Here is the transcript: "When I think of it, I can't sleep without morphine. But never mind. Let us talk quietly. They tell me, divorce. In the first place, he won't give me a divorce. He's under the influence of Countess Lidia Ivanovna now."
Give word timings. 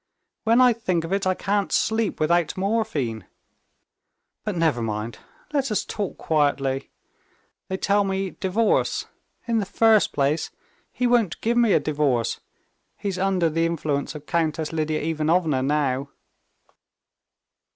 "When 0.45 0.61
I 0.61 0.73
think 0.73 1.03
of 1.03 1.13
it, 1.13 1.27
I 1.27 1.35
can't 1.35 1.71
sleep 1.71 2.19
without 2.19 2.57
morphine. 2.57 3.27
But 4.43 4.55
never 4.57 4.81
mind. 4.81 5.19
Let 5.53 5.69
us 5.69 5.85
talk 5.85 6.17
quietly. 6.17 6.89
They 7.67 7.77
tell 7.77 8.03
me, 8.03 8.31
divorce. 8.31 9.05
In 9.47 9.59
the 9.59 9.65
first 9.67 10.11
place, 10.11 10.49
he 10.91 11.05
won't 11.05 11.39
give 11.41 11.55
me 11.55 11.73
a 11.73 11.79
divorce. 11.79 12.39
He's 12.97 13.19
under 13.19 13.47
the 13.47 13.67
influence 13.67 14.15
of 14.15 14.25
Countess 14.25 14.73
Lidia 14.73 15.01
Ivanovna 15.03 15.61
now." 15.61 16.09